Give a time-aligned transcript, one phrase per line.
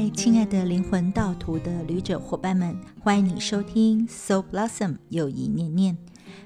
[0.00, 5.98] 嗨，亲爱的灵魂道途的旅者伙伴们，欢迎你收听 Soul Blossom 又一念念，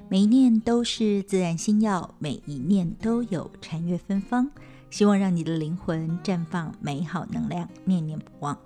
[0.09, 4.51] 每一念都是自然心药，每一念都有禅悦芬芳，
[4.89, 8.59] 希望让你的灵魂绽放美好能量，念念不忘。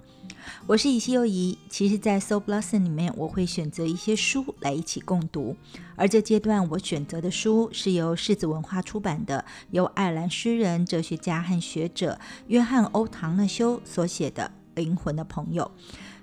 [0.66, 5.56] 我是以西又怡，其实，在 Soul Blossom 里面，我会选择一些书来一起共读。
[5.96, 15.72] 而这阶段我选择的书是由世子文化出版的，由爱尔兰诗人、哲学家和学者约翰·欧·唐纳修所写的《灵魂的朋友》。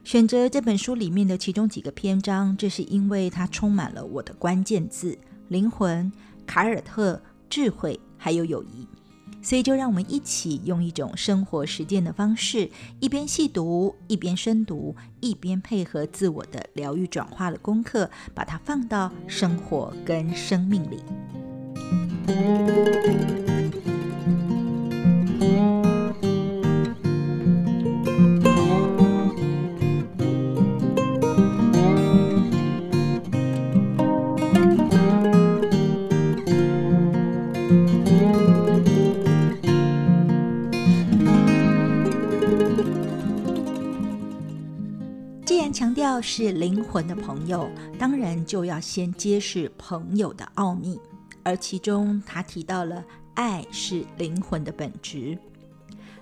[0.05, 6.13] 选择这本书里面的其中几个篇章，这是因为它充满了我的关键字：灵魂、
[6.47, 8.87] 凯尔特、智慧，还有友谊。
[9.43, 21.01] 所以，就让我们一起用一种生活实践的方式，一边细读，一边深读，一边配合自我的疗愈转化的功课，把它放到生活跟生命里。
[46.17, 50.99] 要是灵魂的朋友，当然就要先揭示朋友的奥秘。
[51.43, 55.39] 而其中，他提到了爱是灵魂的本质。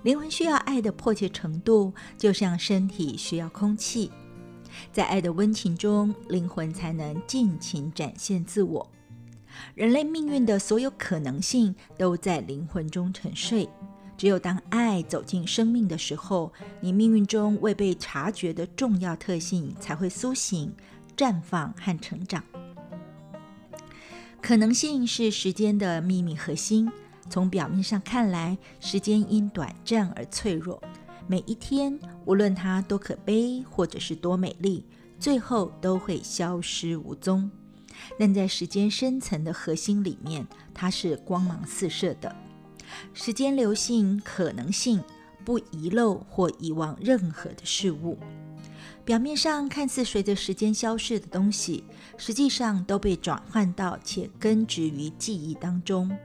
[0.03, 4.11] 灵魂需要爱的迫切程度，就像身体需要空气。
[4.91, 8.91] 在爱的温情中，灵魂才能尽情展现自我。
[9.75, 13.69] 人类命运的所有可能性都在灵魂中沉睡。
[14.25, 20.75] 只有当爱走进生命的时候，你命运中未被察觉的重要特性才会苏醒、
[21.15, 22.43] 绽放和成长。
[24.41, 26.91] 可能性是时间的秘密核心。
[27.29, 30.81] 从表面上看来，时间因短暂而脆弱。
[31.27, 34.83] 每一天，无论它多可悲或者是多美丽，
[35.19, 37.51] 最后都会消失无踪。
[38.17, 42.35] 但在时间深层的核心里面，它是光芒四射的。
[43.13, 45.03] 时间流性可能性
[45.43, 48.17] 不遗漏或遗忘任何的事物，
[49.03, 51.83] 表面上看似随着时间消逝的东西，
[52.17, 56.15] 实际上都被转换到且根植于记忆当中。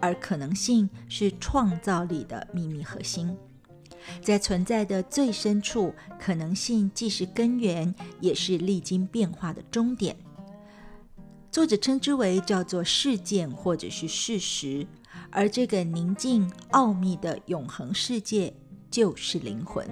[0.00, 3.36] 而可能性是创造力的秘密核心，
[4.20, 10.16] 在存在的最深处，可能性既是根源，也是历经变化的终点。
[11.52, 14.84] 作者称之为叫做事件或者是事实。
[15.32, 18.52] 而这个宁静奥秘的永恒世界，
[18.90, 19.88] 就是灵魂。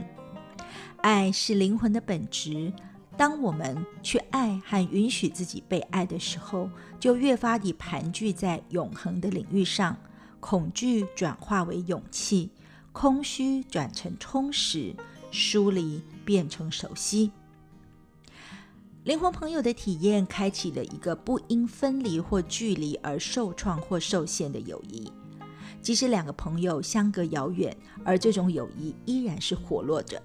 [0.99, 2.71] 爱是灵魂的本质。
[3.17, 9.97] 当我们去爱和允许自己被爱的时候，就越发地盘踞在永恒的领域上。
[10.41, 12.51] 恐惧转化为勇气，
[12.93, 14.95] 空虚转成充实，
[15.31, 17.31] 疏离变成熟悉。
[19.05, 25.11] 灵魂朋友的体验，开启了一个不因分离或距离而受创或受限的友谊。
[25.83, 30.23] 即使两个朋友相隔遥远，而这种友谊依然是活络着，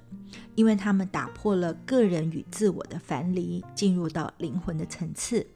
[0.53, 5.47] 因为他们打破了个人与自我的樊篱，进入到灵魂的层次。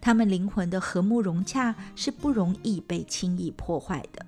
[0.00, 4.26] 他们灵魂的和睦融洽是不容易被轻易破坏的。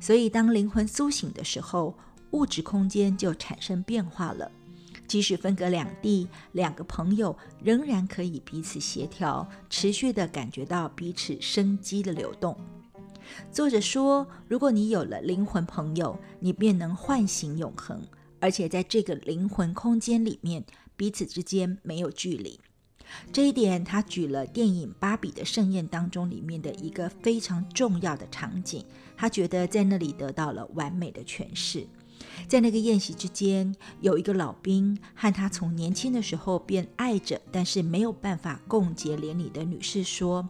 [0.00, 1.96] 所以，当灵魂苏醒的时候，
[2.32, 4.50] 物质空间就产生变化了。
[5.06, 12.56] 即使分隔两地，两个朋友仍然可以彼此协调，持续地感觉到彼此生机的流动。
[13.50, 18.02] 作者说：“如果你有了灵魂朋友，你便能唤醒永恒，
[18.40, 20.64] 而且在这个灵魂空间里面，
[20.96, 22.60] 彼此之间没有距离。”
[23.32, 28.84] 这一点，他举了电影《芭比的盛宴》当中里面的一个非常重要的场景，
[29.16, 31.86] 他觉得在那里得到了完美的诠释。
[32.46, 40.48] 在那个宴席之间，有一个老兵和他从年轻的时候便爱着，但是没有办法共结连理的女士说，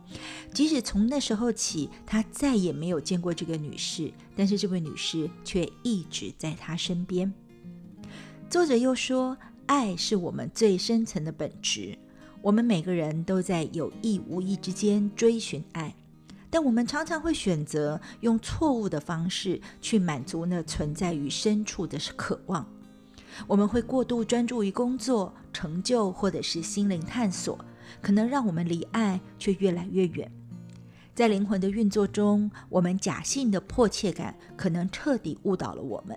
[0.53, 7.33] 即使从那时候起，他再也没有见过这个女士，但是这位女士却一直在他身边。
[8.51, 9.37] 作者又说，
[9.67, 11.99] 爱是我们最深层的本质，
[12.43, 15.95] 我们每个人都在有意无意之间追寻爱。
[16.55, 22.65] 但我们常常会选择用错误的方式去满足那存在于深处的渴望。
[23.49, 27.59] 我们会过度专注于工作、成就或者是心灵探索，
[28.01, 30.31] 可能让我们离爱却越来越远。
[31.13, 36.17] 在灵魂的运作中，我们假性的迫切感可能彻底误导了我们。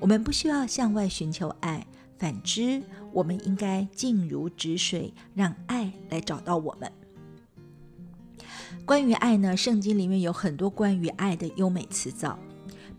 [0.00, 1.86] 我们不需要向外寻求爱，
[2.16, 2.82] 反之，
[3.12, 6.90] 我们应该静如止水，让爱来找到我们。
[8.86, 12.38] 关于爱呢，圣经里面有很多关于爱的优美词藻，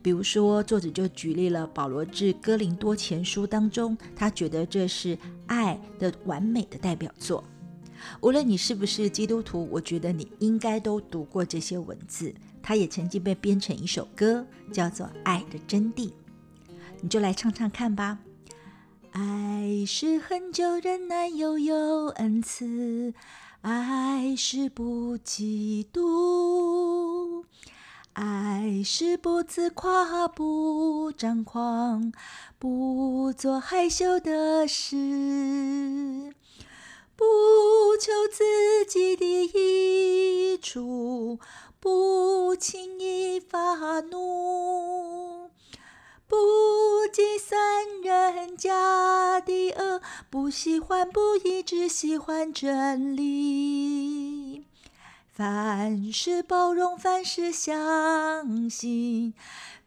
[0.01, 7.41] 比如说，作者就举例了保罗致哥林多前书当中，他觉得这是爱的完美的代表作。
[8.19, 12.35] 无论你是不是基督徒，我觉得你应该都读过这些文字。
[12.61, 16.09] 它也曾经被编成一首歌，叫做《爱的真谛》。
[16.99, 18.19] 你就来唱唱看吧。
[19.11, 23.13] 爱是很久忍耐又有恩慈，
[23.61, 27.43] 爱是不嫉妒，
[28.13, 32.13] 爱是不自夸不张狂，
[32.57, 34.95] 不做害羞的事。
[37.15, 37.25] 不
[37.99, 41.39] 求自己的益处，
[41.79, 45.46] 不轻易发怒，
[46.27, 46.35] 不
[47.13, 47.57] 计算
[48.03, 54.65] 人家的恶，不喜欢不义，只喜欢真理。
[55.31, 59.33] 凡事包容，凡事相信，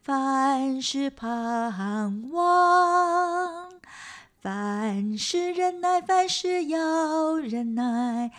[0.02, 3.70] 凡事盼望。
[4.40, 8.30] 凡事忍耐，凡事要忍耐，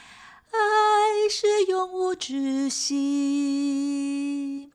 [0.49, 4.70] 爱是永无止息。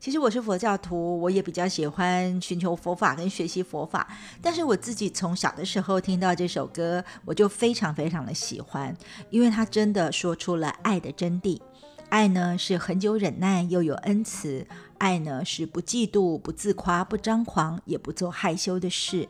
[0.00, 4.08] 其实我是佛教徒，我也比较喜欢寻求佛法跟学习佛法。
[4.40, 8.96] 但是我自己从小的时候听到这首歌，我就非常非常的喜欢，
[9.28, 11.60] 因为它真的说出了爱的真谛。
[12.08, 14.66] 爱呢是很久忍耐又有恩慈，
[14.96, 19.28] 爱呢是不嫉妒、不自夸、不张狂，也不做害羞的事。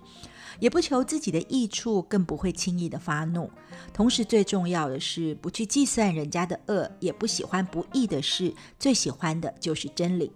[0.61, 3.51] 也不求自己的益处，更不会轻易的发怒。
[3.93, 8.55] 同时，最重要的是不去计算人家的恶，也不喜欢不义的事。
[8.79, 10.31] 最喜欢的就是真理。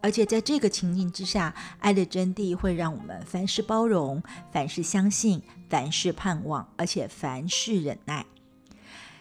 [0.00, 4.22] 而且在这个情境之下，爱的真谛会让我们凡事包容，
[4.52, 8.24] 凡事相信，凡事盼望，而且凡事忍耐。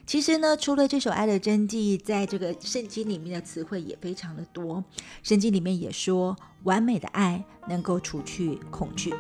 [0.06, 4.82] 其实呢，除了这首《爱的真谛》，在这个圣经里面的词汇也非常的多。
[5.22, 9.14] 圣经里面也说，完美的爱能够除去恐惧。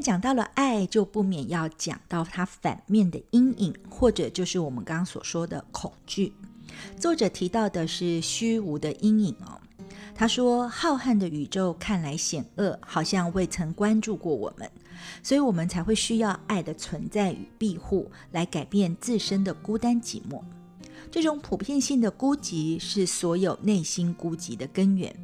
[0.00, 6.32] 讲到了爱，就不免要讲到它反面的阴影，或者就是我们刚刚所说的恐惧。
[6.98, 9.60] 作者提到的是虚无的阴影哦。
[10.14, 14.70] 他说：“浩瀚的宇宙看来险恶，好像未曾关注过我们，
[15.22, 20.42] 所以我们才会需要爱的存在与庇护，来改变自身的孤单寂寞。
[21.10, 25.14] 这种普遍性的孤寂，是所有内心孤寂的根源。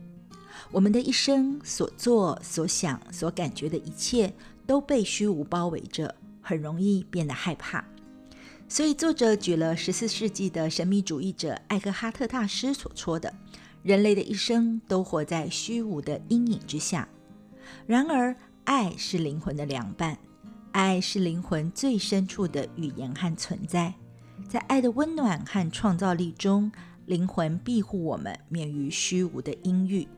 [0.71, 4.33] 我们的一生所做、所想、所感觉的一切。”
[4.67, 7.85] 都被虚无包围着，很容易变得害怕。
[8.69, 13.35] 所以，作者举了十四世纪的神秘主义者艾克哈特大师所说的
[13.83, 17.07] ：“人类的一生都活在虚无的阴影之下。”
[17.87, 20.17] 然而，爱是灵魂的良伴，
[20.71, 23.93] 爱是灵魂最深处的语言和存在。
[24.49, 26.73] 在爱的温暖和创造力中，
[27.05, 30.09] 灵魂庇护我们免于虚无的阴郁。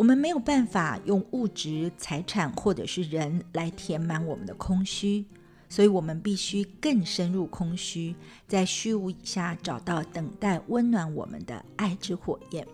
[0.00, 5.26] 我们没有办法用物质、财产或者是人来填满我们的空虚，
[5.68, 8.14] 所以我们必须更深入空虚，
[8.48, 12.66] 在虚无以下找到等待温暖我们的爱之火焰。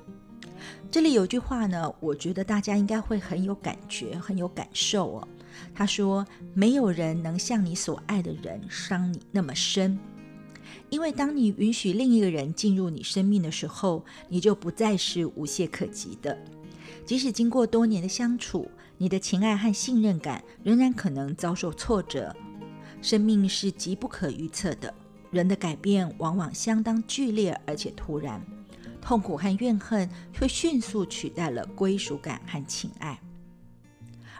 [0.88, 5.28] 这里有句话呢，我觉得大家应该会很有感觉、很有感受哦。
[5.74, 9.98] 他说：“没有人能像你所爱的人伤你那么深，
[10.90, 16.38] 因为当你允许另一个人进入你生命的时候，你就不再是无懈可击的。”
[17.06, 22.34] 即使经过多年的相处，你的情爱和信任感仍然可能遭受挫折。
[23.00, 24.92] 生命是极不可预测的，
[25.30, 28.44] 人的改变往往相当剧烈而且突然，
[29.00, 33.20] 痛苦和怨恨会迅速取代了归属感和情爱。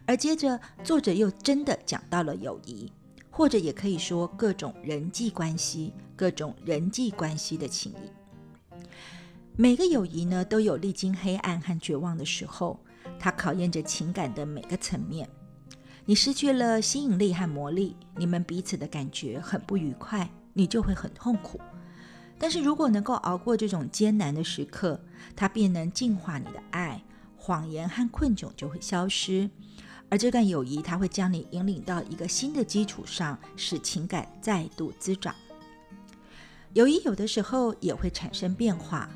[0.04, 2.90] 而接着，作者又真的讲到了友谊，
[3.30, 8.76] 或者也可以说各种人际关系、各种人际关系的情谊。
[9.58, 12.78] 每个友谊呢，都有历经黑暗和绝望的时候，
[13.18, 15.26] 它考验着情感的每个层面。
[16.04, 21.58] 你失去了吸引力和魔力，你们彼此的感觉很不愉快，你就会很痛苦。
[22.38, 25.00] 但是如果能够熬过这种艰难的时刻，
[25.34, 27.02] 它便能净化你的爱，
[27.34, 29.48] 谎言和困窘就会消失，
[30.10, 35.34] 而这段友谊，它会将你引领到一个新的基础上，使情感再度滋长。
[36.74, 39.08] 友谊有的时候也会产生变化，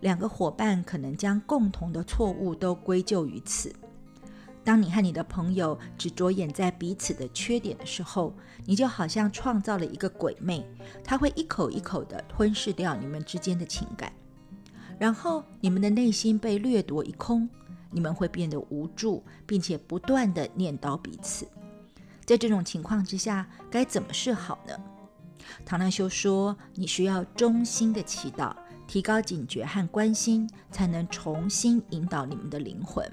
[0.00, 3.74] 两个伙伴可能将共同的错误都归咎于此。
[4.64, 8.34] 当你和你的朋友只着眼在彼此的缺点的时候，
[8.66, 10.64] 你就好像创造了一个鬼魅，
[11.02, 14.12] 它会一口一口地吞噬掉你们之间的情感，
[14.98, 17.48] 然后你们的内心被掠夺一空。
[17.90, 21.48] 你们会变得无助，并且不断的念叨彼此。
[22.26, 24.74] 在这种情况之下，该怎么是好呢？
[25.64, 28.54] 唐纳修说：“你需要衷心的祈祷，
[28.88, 33.08] 提高警觉和关心，才能重新引导你们的灵魂。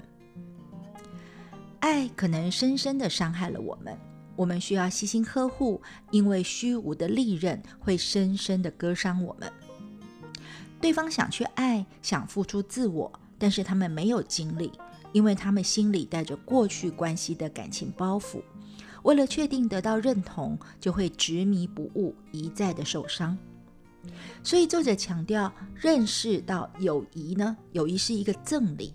[1.78, 3.96] 爱可能深深的伤害了我们，
[4.34, 5.80] 我们需要细心呵护，
[6.10, 9.52] 因为虚无的利刃会深深的割伤我们。
[10.80, 14.72] 对方想去爱，想付出自我。”但是他们没有精力，
[15.12, 18.40] 因为他们心里带着过去关系的感情包袱。
[19.02, 23.36] 为了确定得到认同，就会执迷不悟，一再的受伤。
[24.42, 28.92] 所以作者强调，认识到友谊呢，友谊是一个赠礼。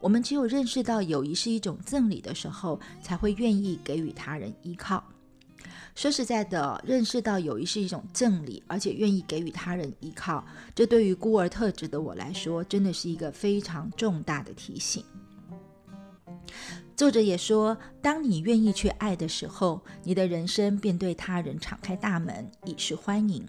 [0.00, 5.02] 我们只有认识到友谊是一种赠礼的时候，才会愿意给予他人依靠。
[5.94, 10.44] 说实在的，认识到友谊是一种赠礼，而且愿意给予他人依靠，
[10.74, 15.04] 这对于孤儿特质的我来说，真的是一个非常重大的提醒。
[16.96, 23.46] 作者也说，当你愿意去爱的时候，你的人生便对他人敞开大门，以示欢迎。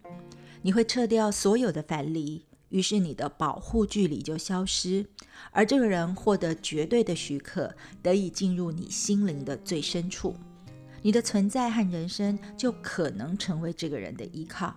[0.66, 5.06] 你会撤掉所有的藩篱，于是你的保护距离就消失，
[5.52, 10.36] 而这个人获得绝对的许可，得以进入你心灵的最深处。
[11.04, 14.76] 你的存在和人生就可能成为这个人的依靠。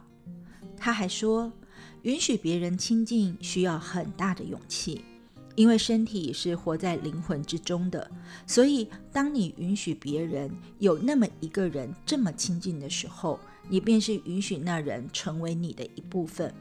[0.77, 1.51] 他还说，
[2.03, 5.03] 允许别人亲近需要很大的勇气，
[5.55, 8.11] 因为身体是活在灵魂之中的。
[8.47, 16.53] 所以，当你允许别人有那么一个人这么亲近的时候，你便是允许那人成为你的一部分。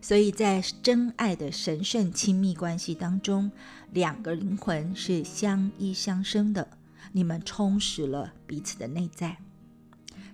[0.00, 3.52] 所以在真爱的神圣亲密关系当中，
[3.92, 6.66] 两个灵魂是相依相生的。
[7.12, 9.36] 你们充实了彼此的内在，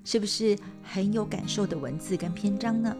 [0.05, 2.97] 是不是很有感受的文字跟篇章呢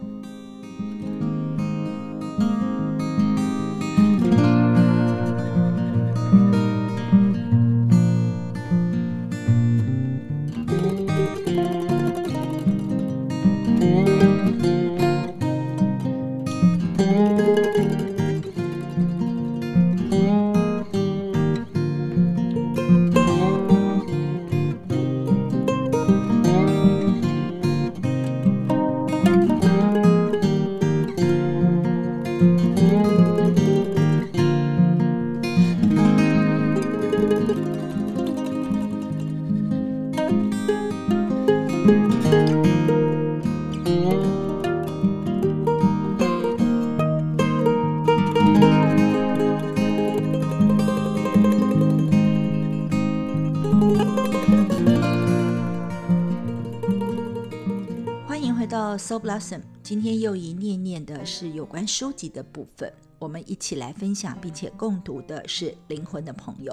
[59.81, 66.71] 今天又一念念的是有关书籍的部分，我们一起来分享并且共读的是《灵魂的朋友》。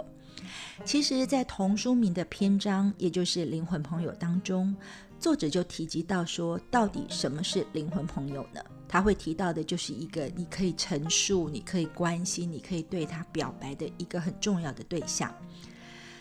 [0.85, 4.75] 其实，在同书名的篇章，也就是《灵魂朋友》当中，
[5.19, 8.61] 作者就提及到说，到底什么是灵魂朋友呢？
[8.89, 15.35] 他会提到的就是一个你可以陈述、你可以关心、你可以对他表白的一个很重要的对象。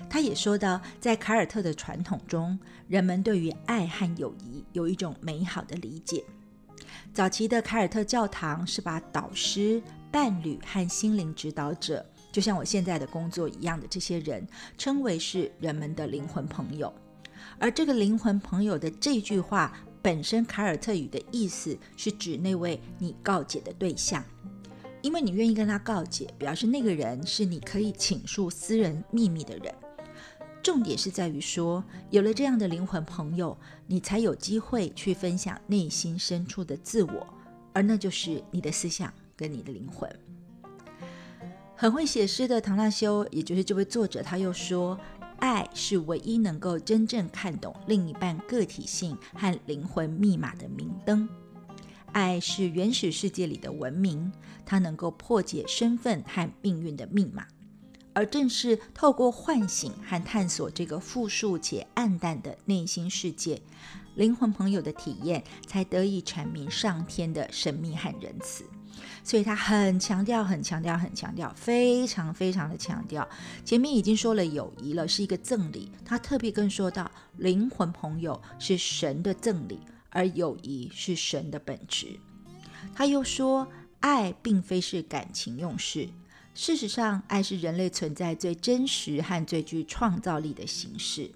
[0.09, 6.23] 他也说到，在凯尔特的传统中，人们对于爱和友谊有一种美好的理解。
[7.13, 14.45] 早期的凯尔特教堂是把导师、伴侣和心灵指导者，就像我现在的工作一样的这些人，
[14.77, 16.93] 称为是人们的灵魂朋友。
[17.57, 19.71] 而这个灵魂朋友的这句话
[20.01, 24.23] 本身，凯尔特语的意思是指那位你告解的对象，
[25.01, 29.73] 因为你愿意跟他告解，表示那个人是你可以倾诉私人秘密的人。
[30.65, 33.55] 重点是在于说，有了这样的灵魂朋友，
[33.85, 37.27] 你才有机会去分享内心深处的自我，
[37.71, 40.09] 而那就是你的思想跟你的灵魂。
[41.75, 44.99] 很会写诗的唐纳修，也就是这位作者，他又说，
[45.37, 51.29] 爱是唯一能够真正看懂另一半个体性和灵魂密码的明灯。
[52.11, 54.31] 爱是原始世界里的文明，
[54.65, 57.45] 它能够破解身份和命运的密码。
[58.15, 63.61] 而正是透过唤醒和探索这个复数且暗淡的内心世界，
[64.15, 68.63] 灵魂朋友的体验才得以阐明上天的神秘和仁慈，
[69.21, 73.27] 所以他很强调，很强调，很强调，非常非常的强调。
[73.65, 79.77] 前面已经说了友谊了，是一个赠礼，他特别更说到灵魂朋友是神的赠礼，
[80.09, 82.17] 而友谊是神的本质。
[82.93, 83.67] 他又说，
[83.99, 86.07] 爱并非是感情用事，
[86.55, 91.29] 事实上，爱是人类存在最真实和最具创造力的形式。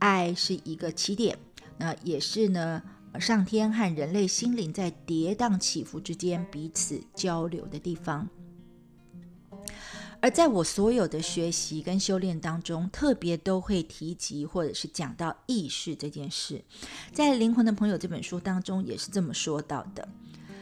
[0.00, 1.38] 爱是一个起点，
[1.78, 2.82] 那也是呢。
[3.18, 8.28] 上天和人类心灵在跌宕起伏之间彼此交流的地方，
[10.20, 16.62] 而在我所有的学习跟修炼当中，特别都会提及或者是讲到意识这件事。
[17.10, 20.06] 在《灵魂的朋友》这本书当中也是这么说到的。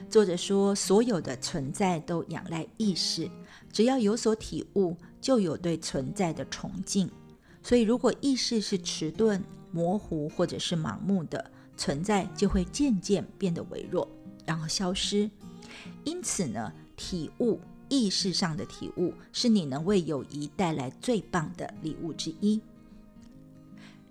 [0.08, 3.28] 作者说，所有的存在都仰赖意识，
[3.74, 7.10] 只要有所体悟，就有对存在的崇敬。
[7.60, 14.08] 所以，如果意识是迟钝、模糊或者是盲目的，存在就会渐渐变得微弱，
[14.46, 15.28] 然后消失。
[16.04, 22.60] 因此呢，体悟意识上的体悟，是你能为友谊带来最棒的礼物之一。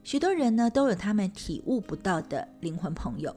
[0.03, 3.33] 许多人呢，都有他们体悟不到的灵魂朋友，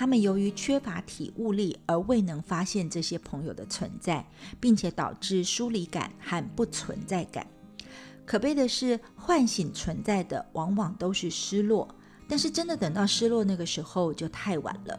[0.00, 4.26] 他们由于缺乏体悟力而未能发现这些朋友的存在，
[4.58, 7.46] 并且导致疏离感和不存在感。
[8.24, 11.86] 可悲的是，唤醒存在的往往都是失落。
[12.26, 14.98] 但是真的等到失落那个时候就太晚了，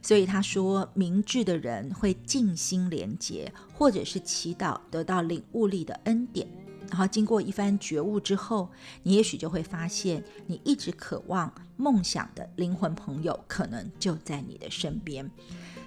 [0.00, 6.46] 所以他说，明智的人会静心连结，或者是祈祷得到领悟力的恩典，
[6.92, 8.68] 然后经过一番觉悟之后，
[9.02, 15.30] 你也许就会发现，你一直渴望、梦想的灵魂朋友可能就在你的身边。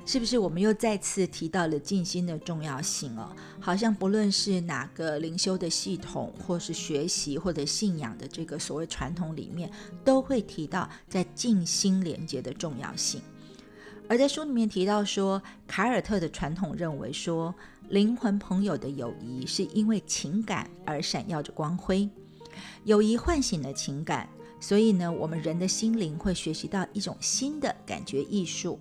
[0.03, 3.29] 是不是我们又再次提到了静心的重要性哦？
[3.59, 9.69] 好像不论是哪个灵修的系统，或是学习或者信仰的这个所谓传统里面，
[10.03, 13.21] 都会提到在静心连接的重要性。
[14.07, 17.53] 而在书里面提到说，凯尔特的传统认为说，
[17.89, 22.09] 灵魂朋友的友谊是因为情感而闪耀着光辉，
[22.83, 24.27] 友谊唤醒了情感，
[24.59, 28.79] 所以呢，我们人的心灵会学习到一种新的感觉艺术。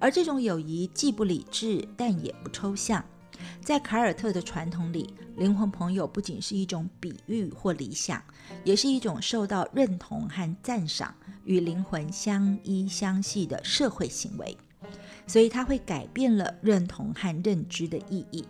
[0.00, 3.04] 而这种友谊既不理智，但也不抽象。
[3.60, 8.20] 在凯尔特的传统里，灵魂朋友不仅是一种比喻或理想，
[8.64, 11.14] 也是一种受到认同和赞赏、
[11.44, 14.56] 与灵魂相依相系的社会行为。
[15.26, 18.44] 所以，它会改变了认同和认知的意义。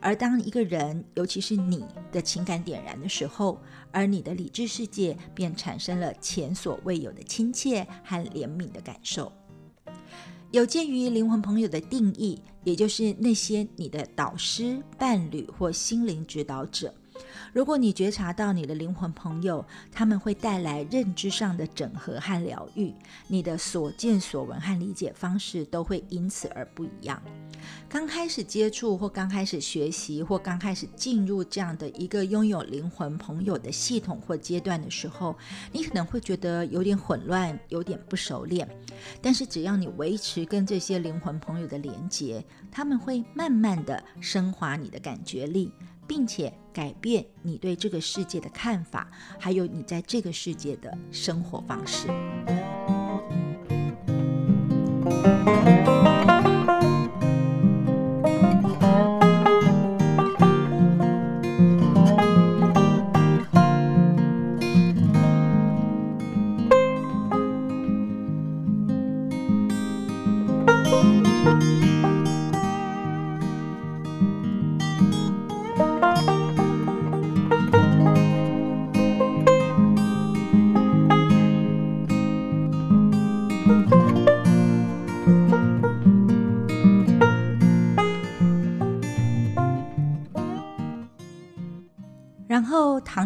[0.00, 3.58] 而当一个人，尤其是你的情感点燃的时候，
[3.90, 9.32] 而你的理智世界便产生了前所未有的亲切和怜悯的感受。
[10.50, 16.94] 有鉴于灵魂朋友的定义，也就是那些你的导师、伴侣或心灵指导者。
[17.52, 22.92] 如果你觉察到你的灵魂朋友，他们会带来认知上的整合和疗愈，
[23.28, 27.22] 你的所见所闻和理解方式都会因此而不一样。
[27.88, 35.34] 刚开始接触或刚开始学习或刚开始进入这样的一个拥有灵魂朋友的系统或阶段的时候，
[35.72, 38.68] 你可能会觉得有点混乱，有点不熟练。
[39.22, 45.72] 但是只要你维持跟这些灵魂朋友的连接，他们会慢慢的升华你的感觉力。
[46.06, 52.08] 并且改变你对这个世界的看法，还有你在这个世界的生活方式。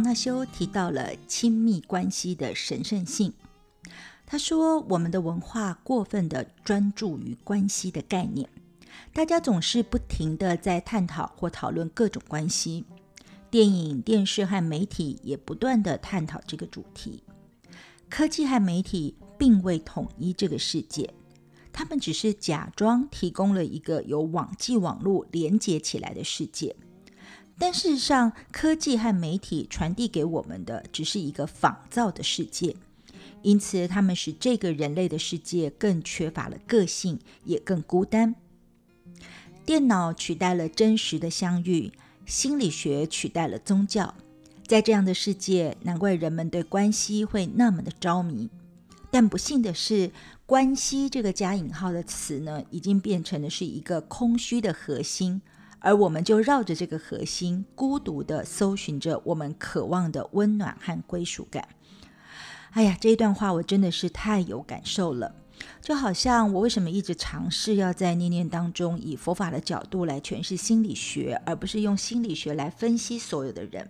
[0.09, 3.31] 唐纳修提到了亲密关系的神圣性。
[4.25, 8.49] 他说：“我们的文化过分的专注于关系的概念，
[9.13, 12.87] 大家总是不停的在探讨或讨论各种关系。
[13.51, 17.23] 电影、电视和媒体也不断的探讨这个主题。
[18.09, 21.13] 科技和媒体并未统一这个世界，
[21.71, 26.75] 他们只是假装提供了一个由网际网络连接起来的世界。”
[27.59, 32.77] 但事实上，科技和媒体传递给我们的只是一个仿造的世界，
[33.43, 38.37] 因此他们使这个人类的世界更缺乏了个性，也更孤单。
[39.67, 41.93] 电脑取代了真实的相遇，
[42.25, 44.15] 心理学取代了宗教。
[44.67, 48.49] 在这样的世界，难怪人们对关系会那么的着迷。
[49.11, 50.11] 但不幸的是，
[50.47, 55.41] 关系这个加引号的词呢，已经变成了是一个空虚的核心，
[55.81, 61.69] 而我们就绕着这个核心，孤独的搜寻着我们渴望的温暖和归属感。
[62.73, 65.35] 哎呀，这一段话我真的是太有感受了。
[65.81, 73.89] 就好像我为什么一直尝试要在念念当中以佛法的角度来诠释心理学，而不是用心理学来分析所有的人，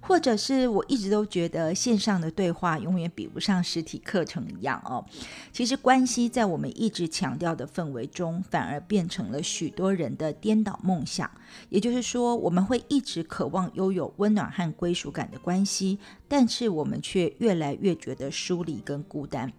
[0.00, 5.04] 或者是我一直都觉得线上的对话永远比不上实体课程一样哦。
[5.52, 11.30] 其实关系在我们一直强调的氛围中，反而变成了许多人的颠倒梦想。
[11.70, 19.52] 也就是说，我们会一直渴望拥有温暖和归属感的关系，但是我们却越来越觉得疏离跟孤单。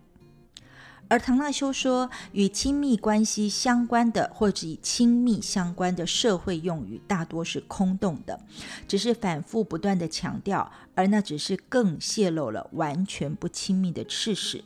[1.11, 8.39] 而唐纳修说，与亲密关系相关的，或者与亲密相关的社会用语，大多是空洞的，
[8.87, 14.63] 只是反复不断的强调，而那只是更泄露了完全不亲密的事实。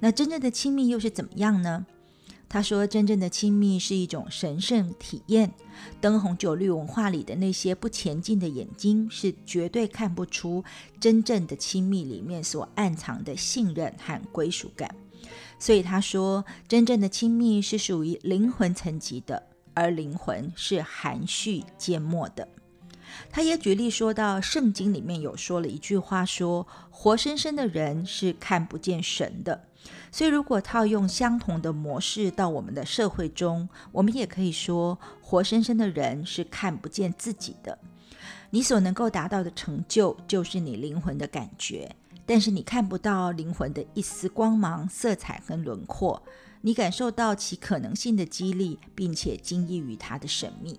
[0.00, 1.86] 那真正的亲密又是怎么样呢？
[2.48, 5.52] 他说，真正的亲密是一种神圣体验。
[6.00, 10.64] 灯红酒绿文化里的那些不前进的眼睛，是绝对看不出
[10.98, 14.92] 真正的亲密里面所暗藏的信任和归属感。
[15.58, 19.42] 所以他说，真正的亲密是属于灵魂层级的，
[19.74, 22.46] 而灵魂是含蓄缄默的。
[23.30, 29.64] 他也举例说到，圣经里面有说了一句话，说活生生的人是看不见神的。
[30.12, 37.78] 所以如果套用相同的模式到我们的社会中，我们也可以说，活生生的人是看不见自己的。
[38.50, 41.94] 你所能够达到的成就，就是你灵魂的感觉。
[42.28, 46.22] 但是你看不到灵魂的一丝光芒、色彩和轮廓，
[46.60, 50.78] 你感受到其可能性的激励，并且惊异于它的神秘。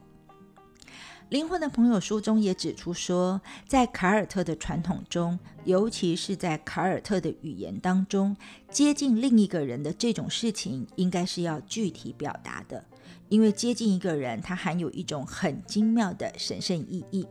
[1.30, 8.38] 灵魂的朋友书中也指出说，在凯尔特的传统中，尤其是在凯尔特的语言当中，
[8.70, 12.86] 接近另一个人的这种事情，应该是要具体表达的，
[13.28, 17.26] 因为接近一个人，它含有一种很精妙的神圣意义。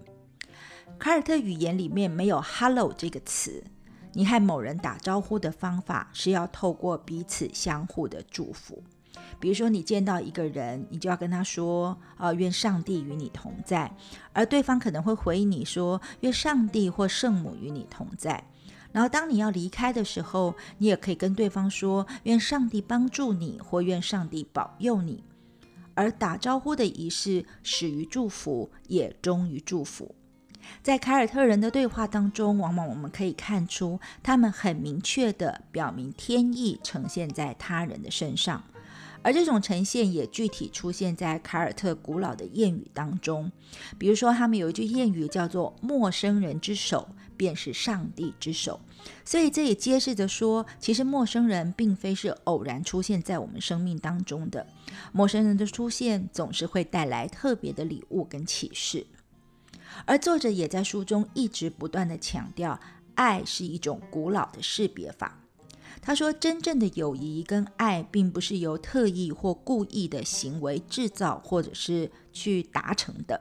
[0.99, 3.63] 凯尔特语言里面没有 “hello” 这个词。
[4.19, 8.83] 你和某人打招呼的方法是要透过彼此相互的祝福。
[9.39, 13.89] 比如说，你见到一个人，你就要跟他说：“啊，愿上帝与你同在。”
[14.35, 18.43] 而对方可能会回应你说：“愿上帝或圣母与你同在。”
[18.91, 25.23] 然后，当你要离开的时候，你也可以跟对方说：“愿上帝帮助你，或愿上帝保佑你。”
[25.95, 30.13] 而打招呼的仪式始于祝福，也终于祝福。
[30.83, 38.63] 在凯尔特人的对话当中，往往我们可以看出，他们很明确地表明天意呈现在他人的身上，
[39.23, 43.51] 而这种呈现也具体出现在凯尔特古老的谚语当中。
[43.99, 48.81] 比如说，他们有一句谚语叫做“陌生人之手便是上帝之手”，
[49.25, 54.67] 所以这也揭示着说，其实陌生人并非是偶然出现在我们生命当中的，
[55.13, 59.07] 陌生人的出现总是会带来特别的礼物跟启示。
[60.05, 62.79] 而作者也在书中一直不断的强调，
[63.15, 65.41] 爱是一种古老的识别法。
[66.01, 73.41] 他说，真正的友谊跟爱，并不是由特意或故意的行为制造或者是去达成的。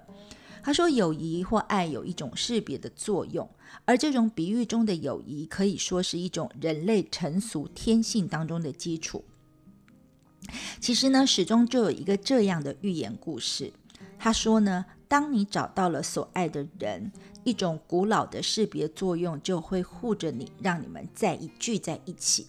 [0.64, 3.48] 他说，友谊或爱有一种识别的作用，
[3.86, 9.24] 而这种比喻中的友谊，可以说是一种人类成俗天性当中的基础。
[10.80, 13.72] 其实呢，始终就有一个这样的寓言故事。
[14.18, 14.86] 他说呢。
[15.08, 17.12] 当你找到了所爱的人，
[17.44, 22.48] 一种古老的识别作用就会护着你，让你们在一聚在一起。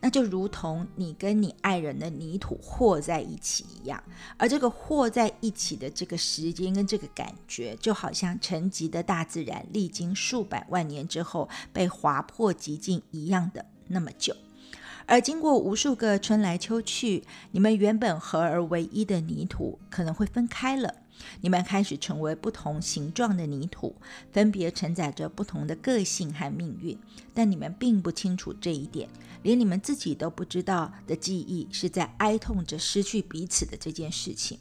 [0.00, 4.02] 那就如同你跟你爱人的泥土和在一起一样，
[4.36, 14.34] 而这个和在一起的这个时间跟这个感觉，就好像沉寂的大自然历经数百万年之后被划破极尽一样的那么久。
[15.06, 20.94] 而经过无数个春来秋去，你们原本合而为一的泥土可能会分开了。
[21.40, 23.96] 你们开始成为不同形状的泥土，
[24.32, 26.98] 分别承载着不同的个性和命运，
[27.34, 29.08] 但你们并不清楚这一点，
[29.42, 34.58] 连你们自己都不知道的记忆是在哀痛着失去彼此的这件事情。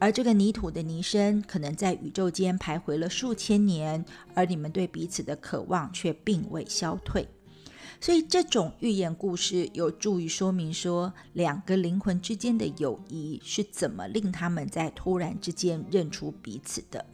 [0.00, 4.04] 而这个泥土的泥身可能在宇宙间徘徊了数千年，
[4.34, 7.28] 而你们对彼此的渴望却并未消退。
[8.04, 17.06] 所以，这种寓言故事有助于说明说，两个灵魂之间的友谊是怎么令他们在突然之间认出彼此的。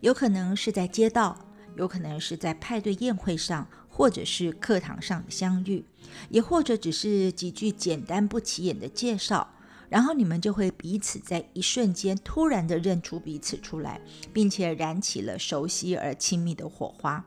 [0.00, 1.38] 有可能是在街道，
[1.76, 5.84] 有可能是在派对宴会上，或者是课堂上的相遇，
[6.30, 9.46] 也或者只是几句简单不起眼的介绍，
[9.90, 14.00] 然后你们就会彼此在一瞬间突然的认出彼此出来，
[14.32, 17.22] 并且燃起了熟悉而亲密的火花。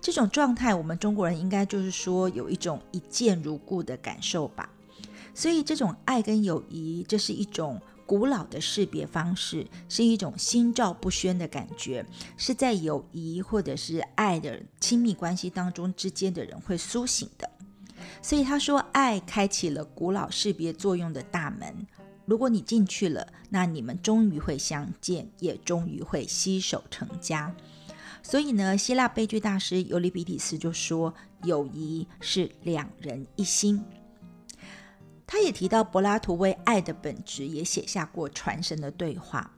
[0.00, 4.68] 这种状态，我们中国人应该就是说有一种一见如故的感受吧。
[5.34, 12.04] 所以，这种爱跟友谊，这是一种古老的识别方式，是一种心照不宣的感觉，
[12.36, 17.48] 是在友谊或者是爱的亲密关系当中之间的人会苏醒的。
[18.20, 21.86] 所以他说，爱开启了古老识别作用的大门。
[22.26, 27.54] 如果你进去了，那你们终于会相见，也终于会携手成家。
[28.22, 31.12] 所以呢，希腊悲剧大师尤利比底斯就说
[31.44, 33.82] ：“友谊是两人一心。”
[35.26, 39.50] 他也提到柏拉图为爱的本质也写下过传神的对话，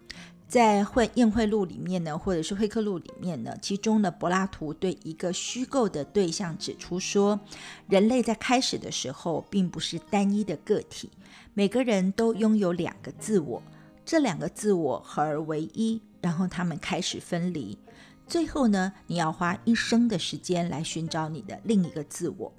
[0.46, 7.40] 在会宴会录里面呢，或者是会客录里面呢，其中呢，柏拉图对一个虚构的对象指出说
[7.88, 11.10] ：“人类在开始的时候并不是单一的个体，
[11.54, 13.62] 每个人都拥有两个自我，
[14.04, 17.78] 这两个自我合而为一，然后他们开始分离。”
[18.26, 22.52] 最后呢，你要花一生的时间来寻找你的另一个自我，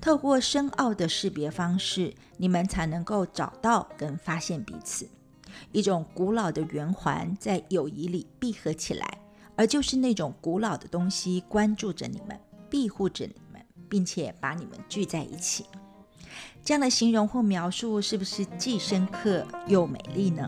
[0.00, 5.08] 透过深奥的识别方式，你们才能够找到跟发现彼此。
[5.72, 9.18] 一种古老的圆环在友谊里闭合起来，
[9.56, 15.64] 而就是那种古老的东西关注着你们，庇护着你们，并且把你们聚在一起。
[16.64, 20.46] 这样的形容或描述，是不是既深刻又美丽呢？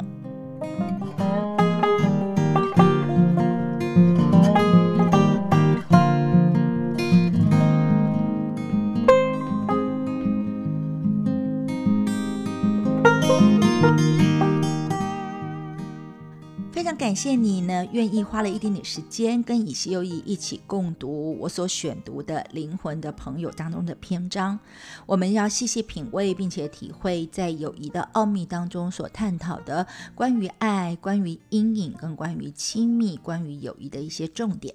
[16.96, 24.58] 感谢你呢，愿意花了一点点时间跟以西优义一起共读我所选读的《灵魂的朋友》当中的篇章。
[25.04, 34.74] 我们要细细品味，并且体会在友谊的奥秘当中所探讨的关于爱、关于阴影、跟关于亲密、关于友谊的一些重点。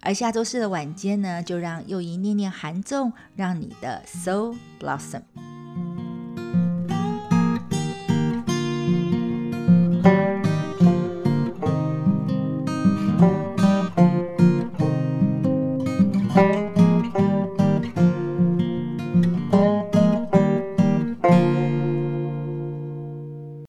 [0.00, 5.22] 而下周四的晚间呢，就让友谊念念含奏，让你的 soul blossom。